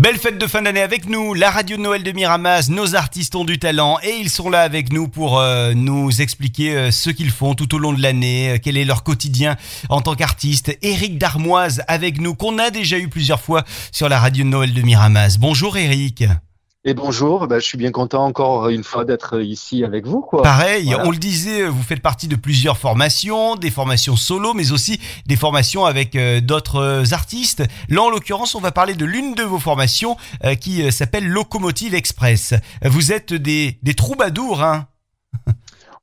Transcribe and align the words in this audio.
Belle 0.00 0.16
fête 0.16 0.38
de 0.38 0.46
fin 0.46 0.62
d'année 0.62 0.80
avec 0.80 1.10
nous, 1.10 1.34
la 1.34 1.50
radio 1.50 1.76
de 1.76 1.82
Noël 1.82 2.02
de 2.02 2.10
Miramas, 2.12 2.70
nos 2.70 2.94
artistes 2.94 3.36
ont 3.36 3.44
du 3.44 3.58
talent 3.58 3.98
et 4.02 4.16
ils 4.18 4.30
sont 4.30 4.48
là 4.48 4.62
avec 4.62 4.94
nous 4.94 5.08
pour 5.08 5.38
euh, 5.38 5.74
nous 5.74 6.22
expliquer 6.22 6.74
euh, 6.74 6.90
ce 6.90 7.10
qu'ils 7.10 7.30
font 7.30 7.54
tout 7.54 7.74
au 7.74 7.78
long 7.78 7.92
de 7.92 8.00
l'année, 8.00 8.52
euh, 8.52 8.58
quel 8.62 8.78
est 8.78 8.86
leur 8.86 9.02
quotidien 9.02 9.58
en 9.90 10.00
tant 10.00 10.14
qu'artiste. 10.14 10.74
Eric 10.80 11.18
Darmoise 11.18 11.82
avec 11.86 12.18
nous, 12.18 12.34
qu'on 12.34 12.56
a 12.56 12.70
déjà 12.70 12.98
eu 12.98 13.08
plusieurs 13.08 13.42
fois 13.42 13.62
sur 13.92 14.08
la 14.08 14.18
radio 14.18 14.42
de 14.42 14.48
Noël 14.48 14.72
de 14.72 14.80
Miramas. 14.80 15.36
Bonjour 15.38 15.76
Eric. 15.76 16.24
Et 16.82 16.94
bonjour, 16.94 17.46
ben, 17.46 17.60
je 17.60 17.66
suis 17.66 17.76
bien 17.76 17.90
content 17.90 18.24
encore 18.24 18.70
une 18.70 18.84
fois 18.84 19.04
d'être 19.04 19.42
ici 19.42 19.84
avec 19.84 20.06
vous. 20.06 20.22
Quoi. 20.22 20.40
Pareil, 20.40 20.94
on 21.04 21.10
le 21.10 21.18
disait, 21.18 21.66
vous 21.66 21.82
faites 21.82 22.00
partie 22.00 22.26
de 22.26 22.36
plusieurs 22.36 22.78
formations, 22.78 23.54
des 23.56 23.70
formations 23.70 24.16
solo, 24.16 24.54
mais 24.54 24.72
aussi 24.72 24.98
des 25.26 25.36
formations 25.36 25.84
avec 25.84 26.16
euh, 26.16 26.40
d'autres 26.40 26.76
euh, 26.76 27.12
artistes. 27.12 27.62
Là, 27.90 28.00
en 28.00 28.08
l'occurrence, 28.08 28.54
on 28.54 28.62
va 28.62 28.72
parler 28.72 28.94
de 28.94 29.04
l'une 29.04 29.34
de 29.34 29.42
vos 29.42 29.58
formations 29.58 30.16
euh, 30.44 30.54
qui 30.54 30.90
s'appelle 30.90 31.28
Locomotive 31.28 31.94
Express. 31.94 32.54
Vous 32.82 33.12
êtes 33.12 33.34
des, 33.34 33.78
des 33.82 33.92
troubadours, 33.92 34.62
hein 34.62 34.86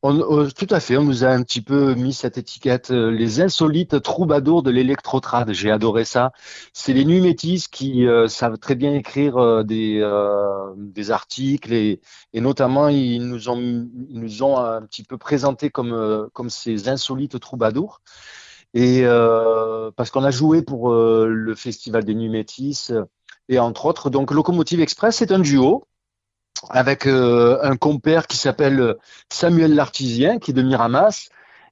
on, 0.07 0.49
tout 0.49 0.67
à 0.69 0.79
fait, 0.79 0.97
on 0.97 1.03
nous 1.03 1.23
a 1.23 1.27
un 1.27 1.43
petit 1.43 1.61
peu 1.61 1.93
mis 1.95 2.13
cette 2.13 2.37
étiquette, 2.37 2.91
euh, 2.91 3.09
les 3.11 3.41
insolites 3.41 4.01
troubadours 4.01 4.63
de 4.63 4.71
l'électrotrade. 4.71 5.51
J'ai 5.53 5.71
adoré 5.71 6.05
ça. 6.05 6.31
C'est 6.73 6.93
les 6.93 7.05
nuits 7.05 7.21
métis 7.21 7.67
qui 7.67 8.05
euh, 8.07 8.27
savent 8.27 8.57
très 8.57 8.75
bien 8.75 8.93
écrire 8.93 9.37
euh, 9.37 9.63
des, 9.63 11.11
articles 11.11 11.73
et, 11.73 12.01
notamment 12.33 12.87
ils 12.87 13.27
nous 13.27 13.49
ont 13.49 14.57
un 14.57 14.81
petit 14.81 15.03
peu 15.03 15.17
présenté 15.17 15.69
comme 15.69 16.49
ces 16.49 16.89
insolites 16.89 17.39
troubadours. 17.39 18.01
Et 18.73 19.03
parce 19.95 20.11
qu'on 20.11 20.23
a 20.23 20.31
joué 20.31 20.61
pour 20.61 20.93
le 20.93 21.55
festival 21.55 22.03
des 22.03 22.13
nuits 22.13 22.29
métis 22.29 22.91
et 23.47 23.59
entre 23.59 23.85
autres 23.85 24.09
donc 24.09 24.31
Locomotive 24.31 24.81
Express, 24.81 25.17
c'est 25.17 25.31
un 25.31 25.39
duo 25.39 25.87
avec 26.69 27.05
euh, 27.05 27.59
un 27.61 27.77
compère 27.77 28.27
qui 28.27 28.37
s'appelle 28.37 28.95
Samuel 29.29 29.75
Lartisien, 29.75 30.39
qui 30.39 30.51
est 30.51 30.53
de 30.53 30.61
Miramas. 30.61 31.29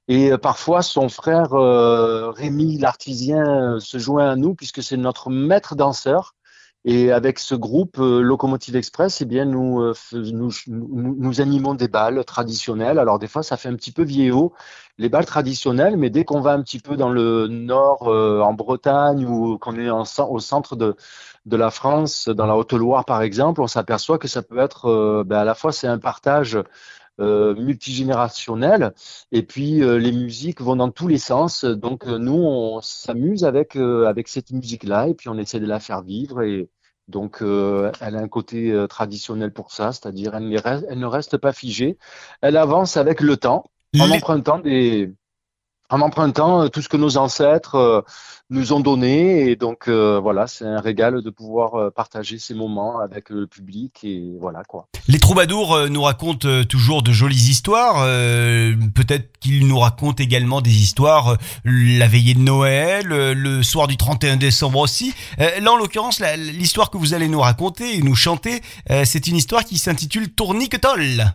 Et 0.08 0.32
euh, 0.32 0.38
parfois, 0.38 0.82
son 0.82 1.08
frère 1.08 1.54
euh, 1.54 2.30
Rémi 2.30 2.78
Lartisien 2.78 3.78
se 3.80 3.98
joint 3.98 4.30
à 4.30 4.36
nous, 4.36 4.54
puisque 4.54 4.82
c'est 4.82 4.96
notre 4.96 5.30
maître 5.30 5.74
danseur. 5.74 6.35
Et 6.84 7.10
avec 7.10 7.40
ce 7.40 7.56
groupe 7.56 7.96
Locomotive 7.96 8.76
Express, 8.76 9.20
eh 9.20 9.24
bien, 9.24 9.44
nous, 9.44 9.92
nous, 10.12 10.50
nous, 10.68 11.40
animons 11.40 11.74
des 11.74 11.88
balles 11.88 12.24
traditionnelles. 12.24 13.00
Alors 13.00 13.18
des 13.18 13.26
fois, 13.26 13.42
ça 13.42 13.56
fait 13.56 13.68
un 13.68 13.74
petit 13.74 13.90
peu 13.90 14.04
vieillot, 14.04 14.52
les 14.96 15.08
balles 15.08 15.26
traditionnelles, 15.26 15.96
mais 15.96 16.10
dès 16.10 16.24
qu'on 16.24 16.40
va 16.40 16.52
un 16.52 16.62
petit 16.62 16.78
peu 16.78 16.96
dans 16.96 17.10
le 17.10 17.48
nord, 17.48 18.02
en 18.02 18.52
Bretagne, 18.54 19.26
ou 19.26 19.58
qu'on 19.58 19.76
est 19.76 19.90
au 19.90 20.38
centre 20.38 20.76
de, 20.76 20.94
de 21.46 21.56
la 21.56 21.70
France, 21.70 22.28
dans 22.28 22.46
la 22.46 22.56
Haute-Loire 22.56 23.04
par 23.04 23.22
exemple, 23.22 23.62
on 23.62 23.68
s'aperçoit 23.68 24.18
que 24.18 24.28
ça 24.28 24.42
peut 24.42 24.58
être, 24.58 24.86
euh, 24.86 25.24
ben, 25.24 25.38
à 25.38 25.44
la 25.44 25.54
fois 25.54 25.72
c'est 25.72 25.86
un 25.86 25.98
partage 25.98 26.58
euh, 27.20 27.54
multigénérationnel. 27.54 28.92
Et 29.32 29.42
puis 29.42 29.82
euh, 29.82 29.98
les 29.98 30.12
musiques 30.12 30.60
vont 30.60 30.76
dans 30.76 30.90
tous 30.90 31.08
les 31.08 31.18
sens. 31.18 31.64
Donc 31.64 32.06
nous 32.06 32.34
on 32.34 32.80
s'amuse 32.80 33.44
avec 33.44 33.76
avec 33.76 34.28
cette 34.28 34.50
musique-là 34.50 35.08
et 35.08 35.14
puis 35.14 35.28
on 35.28 35.38
essaie 35.38 35.60
de 35.60 35.66
la 35.66 35.80
faire 35.80 36.02
vivre. 36.02 36.42
Et 36.42 36.68
donc 37.08 37.38
elle 37.40 38.16
a 38.16 38.20
un 38.20 38.28
côté 38.28 38.86
traditionnel 38.88 39.52
pour 39.52 39.72
ça, 39.72 39.92
c'est-à-dire 39.92 40.34
elle, 40.34 40.62
elle, 40.88 40.98
ne 40.98 41.06
reste 41.06 41.36
pas 41.36 41.52
figée, 41.52 41.98
elle 42.42 42.56
avance 42.56 42.96
avec 42.96 43.20
le 43.20 43.36
temps. 43.36 43.64
En 43.98 44.10
empruntant 44.10 44.58
des 44.58 45.14
en 45.90 46.00
empruntant 46.00 46.62
euh, 46.62 46.68
tout 46.68 46.82
ce 46.82 46.88
que 46.88 46.96
nos 46.96 47.16
ancêtres 47.16 47.76
euh, 47.76 48.00
nous 48.50 48.72
ont 48.72 48.80
donné. 48.80 49.50
Et 49.50 49.56
donc, 49.56 49.88
euh, 49.88 50.18
voilà, 50.20 50.46
c'est 50.46 50.64
un 50.64 50.80
régal 50.80 51.22
de 51.22 51.30
pouvoir 51.30 51.92
partager 51.92 52.38
ces 52.38 52.54
moments 52.54 53.00
avec 53.00 53.30
le 53.30 53.46
public. 53.46 54.00
Et 54.04 54.36
voilà, 54.40 54.62
quoi. 54.64 54.86
Les 55.08 55.18
troubadours 55.18 55.88
nous 55.88 56.02
racontent 56.02 56.64
toujours 56.68 57.02
de 57.02 57.10
jolies 57.10 57.50
histoires. 57.50 58.04
Peut-être 58.94 59.36
qu'ils 59.40 59.66
nous 59.66 59.78
racontent 59.78 60.22
également 60.22 60.60
des 60.60 60.82
histoires 60.82 61.36
la 61.64 62.06
veillée 62.06 62.34
de 62.34 62.40
Noël, 62.40 63.06
le 63.08 63.62
soir 63.64 63.88
du 63.88 63.96
31 63.96 64.36
décembre 64.36 64.78
aussi. 64.78 65.12
Là, 65.38 65.72
en 65.72 65.76
l'occurrence, 65.76 66.20
l'histoire 66.36 66.90
que 66.90 66.98
vous 66.98 67.14
allez 67.14 67.28
nous 67.28 67.40
raconter 67.40 67.96
et 67.96 68.02
nous 68.02 68.14
chanter, 68.14 68.62
c'est 69.04 69.26
une 69.26 69.36
histoire 69.36 69.64
qui 69.64 69.78
s'intitule 69.78 70.32
Tourniquetol. 70.32 71.32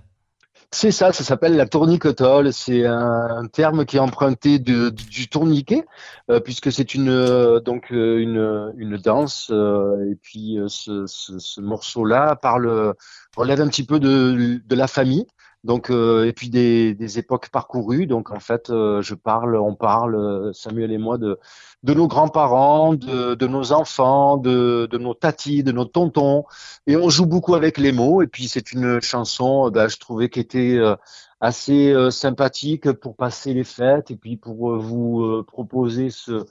C'est 0.73 0.91
ça, 0.91 1.11
ça 1.11 1.25
s'appelle 1.25 1.57
la 1.57 1.67
tourniquetole. 1.67 2.53
C'est 2.53 2.85
un, 2.85 3.45
terme 3.51 3.85
qui 3.85 3.97
est 3.97 3.99
emprunté 3.99 4.57
du 4.57 5.27
tourniquet, 5.29 5.85
euh, 6.29 6.39
puisque 6.39 6.71
c'est 6.71 6.95
une 6.95 7.09
euh, 7.09 7.59
donc 7.59 7.91
euh, 7.91 8.19
une, 8.19 8.73
une 8.77 8.95
danse. 8.97 9.49
et 9.49 10.15
puis 10.21 10.57
ce, 10.67 11.05
ce, 11.07 11.39
ce 11.39 11.59
morceau-là 11.59 12.37
parle 12.37 12.93
relève 13.35 13.59
un 13.59 13.67
petit 13.67 13.85
peu 13.85 13.99
de 13.99 14.75
la 14.75 14.87
famille. 14.87 15.25
Donc 15.63 15.91
et 15.91 16.33
puis 16.35 16.49
des, 16.49 16.95
des, 16.95 17.19
époques 17.19 17.49
parcourues. 17.49 18.07
Donc 18.07 18.31
en 18.31 18.39
fait, 18.39 18.67
je 18.69 19.13
parle, 19.13 19.55
on 19.55 19.75
parle 19.75 20.51
Samuel 20.53 20.91
et 20.91 20.97
moi 20.97 21.17
de 21.17 21.39
de 21.83 21.93
nos 21.93 22.07
grands-parents, 22.07 22.93
de, 22.93 23.35
de, 23.35 23.47
nos 23.47 23.71
enfants, 23.71 24.37
de, 24.37 24.87
de, 24.89 24.97
nos 24.97 25.13
tatis, 25.13 25.63
de 25.63 25.71
nos 25.71 25.85
tontons. 25.85 26.45
Et 26.87 26.95
on 26.95 27.09
joue 27.09 27.25
beaucoup 27.25 27.55
avec 27.55 27.77
les 27.77 27.91
mots. 27.91 28.21
Et 28.21 28.27
puis 28.27 28.47
c'est 28.47 28.71
une 28.71 29.01
chanson, 29.01 29.69
ben, 29.71 29.87
je 29.87 29.97
trouvais 29.97 30.29
qui 30.29 30.39
était 30.39 30.77
euh, 30.77 30.95
assez 31.39 31.91
euh, 31.91 32.11
sympathique 32.11 32.91
pour 32.91 33.15
passer 33.15 33.53
les 33.53 33.63
fêtes 33.63 34.11
et 34.11 34.15
puis 34.15 34.37
pour 34.37 34.71
euh, 34.71 34.77
vous 34.77 35.43
proposer 35.43 36.09
ce, 36.11 36.45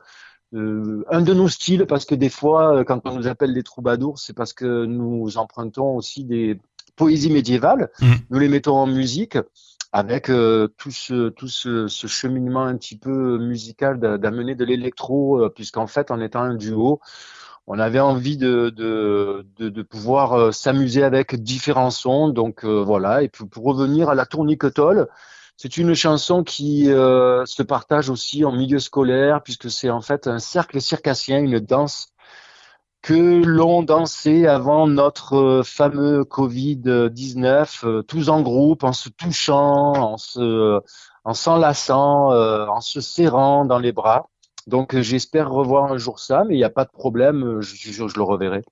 un 0.53 1.21
de 1.21 1.33
nos 1.33 1.49
styles, 1.49 1.87
parce 1.87 2.05
que 2.05 2.17
des 2.17 2.29
fois, 2.29 2.85
quand 2.85 3.03
on 3.05 3.15
nous 3.15 3.29
appelle 3.29 3.55
des 3.55 3.63
troubadours, 3.63 4.19
c'est 4.19 4.33
parce 4.33 4.53
que 4.53 4.85
nous 4.85 5.39
empruntons 5.39 5.95
aussi 5.95 6.25
des 6.25 6.59
poésies 6.97 7.31
médiévales. 7.31 7.91
Mmh. 8.01 8.13
Nous 8.31 8.39
les 8.39 8.49
mettons 8.49 8.77
en 8.77 8.87
musique 8.87 9.37
avec 9.93 10.31
euh, 10.31 10.69
tout, 10.79 10.91
ce, 10.91 11.31
tout 11.31 11.49
ce, 11.49 11.89
ce, 11.89 12.07
cheminement 12.07 12.63
un 12.63 12.77
petit 12.77 12.97
peu 12.97 13.39
musical 13.39 13.99
d'amener 13.99 14.55
de 14.55 14.65
l'électro, 14.65 15.43
euh, 15.43 15.49
puisqu'en 15.49 15.87
fait, 15.87 16.11
en 16.11 16.21
étant 16.21 16.43
un 16.43 16.55
duo, 16.55 17.01
on 17.67 17.79
avait 17.79 18.01
envie 18.01 18.37
de, 18.37 18.71
de, 18.71 19.47
de, 19.59 19.69
de 19.69 19.83
pouvoir 19.83 20.33
euh, 20.33 20.53
s'amuser 20.53 21.03
avec 21.03 21.35
différents 21.43 21.91
sons. 21.91 22.29
Donc 22.29 22.65
voilà, 22.65 23.23
et 23.23 23.29
puis 23.29 23.47
pour 23.47 23.65
revenir 23.65 24.09
à 24.09 24.15
la 24.15 24.27
tourniquetole, 24.27 25.09
c'est 25.57 25.77
une 25.77 25.95
chanson 25.95 26.43
qui 26.43 26.85
se 26.87 27.63
partage 27.63 28.09
aussi 28.09 28.47
en 28.47 28.53
milieu 28.53 28.79
scolaire, 28.79 29.43
puisque 29.43 29.71
c'est 29.71 29.91
en 29.91 30.01
fait 30.01 30.27
un 30.27 30.39
cercle 30.39 30.81
circassien, 30.81 31.39
une 31.39 31.61
danse 31.61 32.09
que 33.03 33.43
l'on 33.45 33.83
dansait 33.83 34.47
avant 34.47 34.87
notre 34.87 35.35
euh, 35.37 35.63
fameux 35.63 36.23
Covid-19, 36.23 37.87
euh, 37.87 38.03
tous 38.03 38.29
en 38.29 38.43
groupe, 38.43 38.85
en 38.85 38.93
se 38.93 39.09
touchant, 39.09 39.93
en 39.93 40.17
se, 40.19 40.81
en 41.25 41.35
s'enlaçant, 41.35 42.33
euh, 42.33 42.67
en 42.67 42.81
se 42.81 43.01
serrant 43.01 43.65
dans 43.65 43.79
les 43.79 43.93
bras. 43.93 44.29
Donc 44.67 44.99
j'espère 45.01 45.51
revoir 45.51 45.93
un 45.93 45.97
jour 45.97 46.21
ça, 46.21 46.45
mais 46.45 46.55
il 46.55 46.59
n'y 46.59 46.65
a 46.65 46.71
pas 46.71 46.85
de 46.85 46.91
problème, 46.91 47.61
je, 47.61 47.93
je 47.93 48.17
le 48.17 48.23
reverrai. 48.23 48.63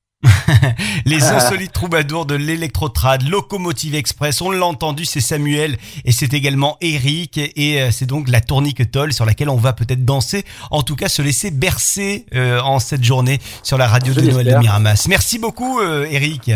Les 1.04 1.22
insolites 1.30 1.72
troubadours 1.72 2.26
de 2.26 2.34
l'électrotrad, 2.34 3.22
Locomotive 3.28 3.94
Express, 3.94 4.40
on 4.40 4.50
l'a 4.50 4.66
entendu, 4.66 5.04
c'est 5.04 5.20
Samuel 5.20 5.76
et 6.04 6.12
c'est 6.12 6.32
également 6.34 6.76
Eric 6.80 7.38
et 7.38 7.80
euh, 7.80 7.90
c'est 7.90 8.06
donc 8.06 8.28
la 8.28 8.40
tourniquetole 8.40 9.12
sur 9.12 9.24
laquelle 9.24 9.48
on 9.48 9.56
va 9.56 9.72
peut-être 9.72 10.04
danser, 10.04 10.44
en 10.70 10.82
tout 10.82 10.96
cas 10.96 11.08
se 11.08 11.22
laisser 11.22 11.50
bercer 11.50 12.26
euh, 12.34 12.60
en 12.60 12.78
cette 12.78 13.04
journée 13.04 13.38
sur 13.62 13.78
la 13.78 13.86
radio 13.86 14.14
de 14.14 14.20
Noël 14.22 14.46
de 14.46 14.56
Miramas. 14.56 15.06
Merci 15.08 15.38
beaucoup 15.38 15.80
euh, 15.80 16.06
Eric. 16.10 16.50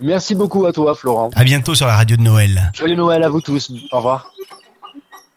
Merci 0.00 0.34
beaucoup 0.34 0.66
à 0.66 0.72
toi 0.72 0.94
Florent. 0.94 1.30
À 1.34 1.44
bientôt 1.44 1.74
sur 1.74 1.86
la 1.86 1.96
radio 1.96 2.16
de 2.16 2.22
Noël. 2.22 2.72
Joyeux 2.74 2.96
Noël 2.96 3.22
à 3.22 3.28
vous 3.28 3.40
tous. 3.40 3.70
Au 3.92 3.98
revoir. 3.98 4.32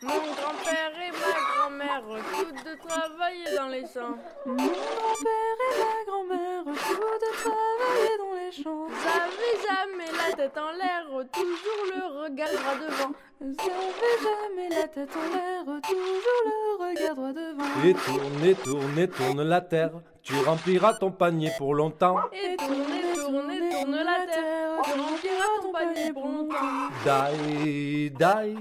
Mon 0.01 0.09
grand-père 0.09 0.91
et 1.01 1.11
ma 1.11 1.31
grand-mère, 1.67 2.01
toutes 2.31 2.65
de 2.65 2.94
travailler 3.05 3.55
dans 3.55 3.67
les 3.67 3.81
champs. 3.81 4.17
Mon 4.45 4.55
grand-père 4.55 5.59
et 5.61 5.75
ma 5.79 5.95
grand-mère, 6.07 6.63
toutes 6.65 7.21
de 7.21 7.31
travailler 7.43 8.17
dans 8.17 8.33
les 8.33 8.51
champs. 8.51 8.87
J'avais 9.03 9.55
jamais 9.67 10.11
la 10.11 10.35
tête 10.35 10.57
en 10.57 10.71
l'air, 10.71 11.03
toujours 11.31 11.83
le 11.93 12.23
regard 12.23 12.49
droit 12.49 12.75
devant. 12.75 13.13
J'avais 13.41 14.15
jamais 14.23 14.69
la 14.69 14.87
tête 14.87 15.09
en 15.15 15.35
l'air, 15.35 15.81
toujours 15.81 16.41
le 16.45 16.59
regard 16.83 17.15
droit 17.15 17.33
devant. 17.33 17.85
Et 17.85 17.93
tourne, 17.93 18.43
et 18.43 18.55
tourne, 18.55 18.97
et 18.99 19.07
tourne 19.07 19.43
la 19.43 19.61
terre, 19.61 19.91
tu 20.23 20.33
rempliras 20.39 20.93
ton 20.93 21.11
panier 21.11 21.51
pour 21.57 21.75
longtemps. 21.75 22.17
Et 22.33 22.55
tourne, 22.55 22.71
et 22.71 23.15
tourne, 23.15 23.51
et 23.51 23.69
tourne 23.69 23.95
la 23.95 24.25
terre, 24.25 24.81
tu 24.83 24.99
rempliras 24.99 25.61
ton 25.61 25.71
panier 25.71 26.13
pour 26.13 26.27
longtemps. 26.27 26.55
Die, 27.03 28.09
die, 28.09 28.57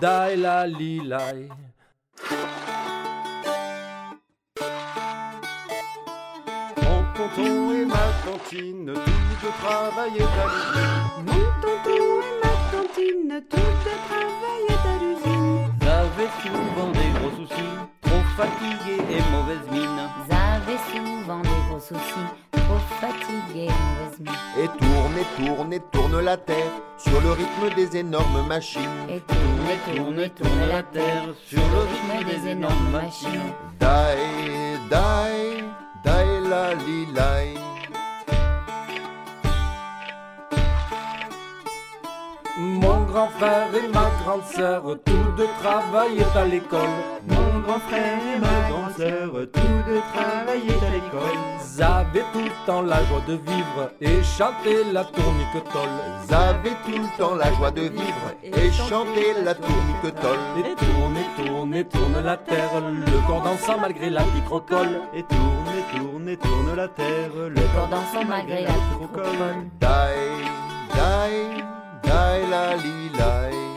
die 0.00 0.36
la 0.36 0.66
li 0.66 1.00
lai. 1.00 1.48
Tonton 7.34 7.72
et 7.72 7.84
ma 7.84 7.94
tantine, 8.24 8.92
tous 8.94 9.46
de 9.46 9.52
travailler 9.62 10.22
à 10.22 10.46
l'usine. 10.48 11.26
Mon 11.26 11.44
tonton 11.62 12.20
et 12.20 12.36
ma 12.42 12.54
tantine, 12.72 13.42
tous 13.50 13.56
de 13.56 13.94
travailler 14.08 14.76
à 14.84 14.94
l'usine. 15.02 15.72
J'avais 15.82 16.30
souvent 16.42 16.90
des 16.92 17.10
gros 17.18 17.34
soucis, 17.36 17.74
trop 18.02 18.24
fatigué 18.36 18.96
et 19.10 19.22
mauvaise 19.32 19.66
mine. 19.70 20.02
J'avais 20.28 20.78
souvent 20.92 21.40
des 21.40 21.60
gros 21.68 21.80
soucis, 21.80 22.28
trop 22.52 22.82
fatigué, 23.00 23.68
tourne 24.78 25.72
et 25.72 25.80
tourne 25.92 26.20
la 26.20 26.36
terre 26.36 26.72
sur 26.98 27.20
le 27.20 27.32
rythme 27.32 27.74
des 27.74 27.96
énormes 27.96 28.46
machines. 28.46 28.82
Et 29.08 29.20
tourne, 29.20 29.68
et 29.70 29.96
tourne, 29.96 30.20
et 30.20 30.30
tourne 30.30 30.68
la 30.68 30.82
terre 30.82 31.24
sur 31.46 31.60
le 31.60 31.80
rythme 31.80 32.30
des 32.30 32.50
énormes 32.50 32.90
machines. 32.90 33.52
Die, 33.80 34.78
die, 34.90 35.62
die 36.04 36.48
la 36.48 36.74
li 36.74 36.97
grand 43.18 43.30
frère 43.30 43.66
et 43.74 43.88
ma 43.88 44.08
grande 44.22 44.44
sœur, 44.44 44.82
tous 45.04 45.30
deux 45.36 45.48
travaillaient 45.60 46.36
à 46.36 46.44
l'école. 46.44 46.96
Mon 47.26 47.58
grand 47.64 47.80
frère 47.80 48.18
et 48.32 48.38
ma 48.38 48.68
grande 48.70 48.96
sœur, 48.96 49.30
tous 49.52 49.78
deux 49.88 50.02
travaillaient 50.14 50.86
à 50.86 50.90
l'école. 50.94 51.38
Ils 51.58 51.82
avaient 51.82 52.28
tout 52.32 52.44
le 52.44 52.66
temps 52.66 52.82
la 52.82 53.02
joie 53.06 53.22
de 53.26 53.32
vivre 53.32 53.90
et 54.00 54.22
chantaient 54.22 54.84
la 54.92 55.04
tourniquetole. 55.04 55.94
Ils 56.28 56.34
avaient 56.34 56.76
tout 56.84 56.98
le 57.04 57.18
temps 57.18 57.34
la 57.34 57.52
joie 57.54 57.72
de 57.72 57.82
vivre 57.82 58.28
et 58.44 58.70
chantaient 58.70 59.34
la 59.44 59.54
tourniquetole. 59.54 60.38
Et 60.58 60.74
tourne, 60.76 61.16
et 61.16 61.42
tourne, 61.42 61.74
et 61.74 61.84
tourne 61.84 62.24
la 62.24 62.36
terre, 62.36 62.80
le 62.80 63.26
corps 63.26 63.42
dansant 63.42 63.80
malgré 63.80 64.10
la 64.10 64.22
microcole. 64.26 65.00
Et 65.12 65.24
tourne, 65.24 65.70
et 65.76 65.98
tourne, 65.98 66.28
et 66.28 66.36
tourne 66.36 66.76
la 66.76 66.86
terre, 66.86 67.32
le 67.34 67.62
corps 67.74 67.88
dansant 67.90 68.24
malgré 68.28 68.62
la 68.62 68.70
microcole. 68.70 69.66
Die, 69.80 70.44
die, 70.94 71.77
die 72.08 72.46
la 72.52 72.64
li 72.82 73.10
lai. 73.18 73.67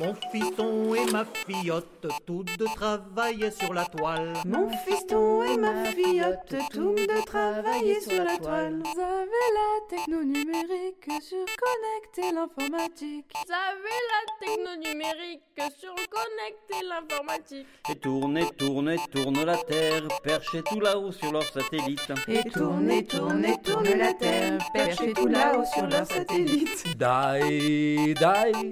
Mon 0.00 0.14
fiston 0.32 0.94
et 0.94 1.12
ma 1.12 1.26
fillotte, 1.46 2.06
tous 2.24 2.42
deux 2.58 2.64
travaillaient 2.74 3.50
sur 3.50 3.74
la 3.74 3.84
toile. 3.84 4.32
Mon 4.46 4.70
fiston 4.70 5.42
et 5.42 5.58
ma 5.58 5.84
fillotte, 5.84 6.54
tous 6.72 6.94
deux 6.94 7.22
travaillaient 7.26 8.00
sur 8.00 8.24
la 8.24 8.38
toile. 8.38 8.80
Vous 8.82 8.98
avez 8.98 9.46
la 9.58 9.88
techno 9.90 10.24
numérique 10.24 11.06
sur 11.20 11.44
Connect 11.44 12.18
et 12.18 12.32
l'informatique. 12.34 13.26
Vous 13.34 13.52
avez 13.52 13.98
la 14.08 14.46
techno 14.46 14.90
numérique 14.90 15.42
sur 15.78 15.94
Connect 15.94 16.70
et 16.70 16.86
l'informatique. 16.86 17.66
Et 17.90 17.96
tourne, 17.96 18.38
et 18.38 18.50
tourne, 18.56 18.88
et 18.88 18.98
tourne 19.12 19.44
la 19.44 19.58
terre, 19.58 20.08
perchés 20.22 20.62
tout 20.62 20.80
là-haut 20.80 21.12
sur 21.12 21.30
leur 21.30 21.44
satellite. 21.44 22.10
Et 22.26 22.48
tourne, 22.48 22.90
et 22.90 23.04
tourne, 23.04 23.44
et 23.44 23.60
tourne 23.62 23.98
la 23.98 24.14
Terre, 24.14 24.58
perchés 24.72 25.12
tout 25.12 25.26
là-haut 25.26 25.66
sur 25.66 25.86
leur 25.86 26.06
satellite. 26.06 26.86
Die, 26.96 28.14
die, 28.14 28.70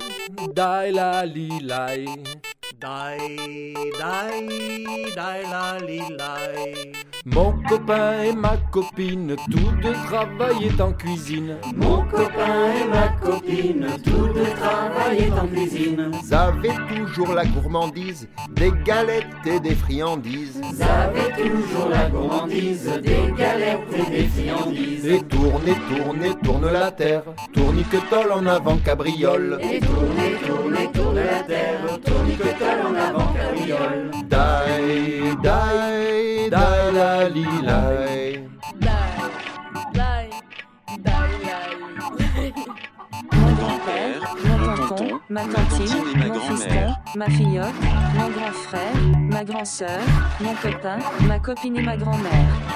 die 0.55 0.93
la 0.93 1.18
li 1.25 1.61
lai. 1.61 2.05
Die, 2.79 3.37
die, 3.99 4.41
die 5.19 5.43
la 5.53 5.79
lai. 6.19 7.08
Mon 7.35 7.53
copain 7.69 8.23
et 8.23 8.33
ma 8.35 8.57
copine, 8.71 9.37
tous 9.51 9.71
deux 9.83 9.93
travaillaient 9.93 10.81
en 10.81 10.93
cuisine. 10.93 11.57
Mon 11.77 12.03
copain 12.05 12.73
et 12.81 12.89
ma 12.89 13.09
copine, 13.21 13.87
tous 14.05 14.29
deux 14.29 14.51
travaillaient 14.61 15.33
en 15.33 15.47
cuisine. 15.47 16.11
Avaient 16.31 16.75
toujours 16.95 17.35
la 17.35 17.45
gourmandise, 17.45 18.29
des 18.51 18.73
galettes 18.85 19.27
et 19.47 19.61
des 19.61 19.75
friandises. 19.75 20.61
Vous 20.63 20.83
avez 20.83 21.43
toujours 21.43 21.89
la 21.91 22.09
gourmandise, 22.09 22.91
des 23.03 23.33
galettes 23.37 23.93
et 23.93 24.11
des 24.11 24.27
friandises. 24.27 25.07
Et 25.07 25.21
tourne, 25.23 25.69
et 25.69 25.95
tourne, 25.95 26.25
et 26.25 26.35
tourne 26.45 26.73
la 26.73 26.91
terre, 26.91 27.25
tourniquetole 27.53 28.33
en 28.33 28.47
avant 28.47 28.77
cabriole. 28.79 29.59
Et 29.61 29.81
tourne, 29.81 30.19
et 30.19 30.47
tourne, 30.47 30.77
et 30.77 30.91
tourne 30.93 31.17
la 31.17 31.43
terre, 31.43 32.01
tourniquetole 32.05 32.81
en 32.89 32.95
avant 32.95 33.33
cabriole. 33.33 34.11
Mon 37.29 37.35
grand-père, 43.53 44.35
mon 44.47 44.77
tonton, 44.77 45.21
ma 45.29 45.43
tantine, 45.43 46.05
mon 46.17 46.41
fiston, 46.41 46.95
ma 47.17 47.29
fillotte, 47.29 47.75
mon 48.15 48.31
grand 48.31 48.53
frère, 48.53 48.95
ma 49.19 49.45
grand-sœur, 49.45 50.01
mon 50.41 50.55
copain, 50.55 50.99
ma 51.27 51.39
copine 51.39 51.77
et 51.77 51.83
ma 51.83 51.99
grand-mère 51.99 52.33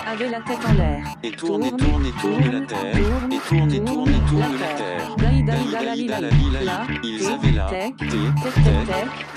avaient 0.06 0.28
la 0.28 0.40
tête 0.42 0.58
en 0.68 0.74
l'air. 0.74 1.02
Et 1.22 1.30
tourne, 1.30 1.64
et 1.64 1.70
tourne, 1.70 2.04
et 2.04 2.12
tourne 2.20 2.50
la 2.52 2.60
terre. 2.66 2.94
Et 2.94 3.02
tourne, 3.02 3.72
et 3.72 3.80
tourne, 3.80 4.10
et 4.10 4.20
tourne 4.28 4.58
la 4.60 4.66
terre. 4.76 5.21
Daï, 5.92 6.06
daï, 6.06 6.20
daï, 6.22 6.64
la, 6.64 6.86
Ils 7.04 7.26
avaient 7.26 7.52
la 7.52 7.66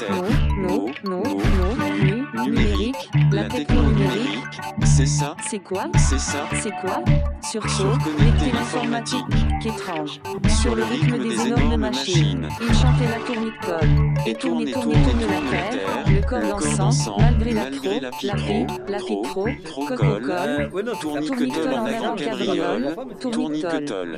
non, 0.10 0.24
non, 0.57 0.86
non, 1.04 1.24
non, 1.24 1.96
nu, 2.00 2.24
numérique, 2.46 2.96
la 3.31 3.42
La 3.44 3.50
techno 3.50 3.57
techno 3.57 3.81
numérique. 3.81 4.19
numérique, 4.19 4.86
c'est 4.86 5.06
ça, 5.06 5.36
C'est 5.50 5.60
quoi 5.60 5.84
c'est 5.98 6.18
ça. 6.19 6.48
C'est 6.54 6.72
quoi 6.72 7.04
Sursaut, 7.42 7.92
Surconnecter 7.92 8.46
mettez 8.46 8.52
l'informatique. 8.54 9.25
Qu'étrange. 9.62 10.22
Sur 10.62 10.75
le 10.75 10.84
rythme 10.86 11.18
des 11.19 11.48
énormes 11.48 11.75
machines. 11.78 12.48
Il 12.62 12.74
chantait 12.74 13.10
la 13.10 13.19
tournicole. 13.25 13.90
Et 14.25 14.34
tourne, 14.36 14.62
et 14.62 14.72
tourne, 14.72 14.84
tourne, 14.84 14.96
et 14.96 15.04
tourne 15.04 15.19
tourne 15.19 15.22
la 15.22 15.28
la 15.28 15.52
terre. 15.52 15.69
terre. 15.72 16.13
Le 16.16 16.22
corps 16.22 16.78
dansant, 16.78 17.18
malgré 17.19 17.52
la 17.52 17.66
trop, 17.72 17.90
la 17.90 18.00
la 18.02 18.36
pi, 18.36 18.66
la 18.88 18.98
pro, 19.00 19.22
pro, 19.24 19.86
colle, 19.86 20.69
tournicole 21.02 21.74
en 21.74 21.86
avant 21.86 22.16
cabriole, 22.16 22.96
tournicole. 23.19 23.31
tourniquetole. 23.31 24.18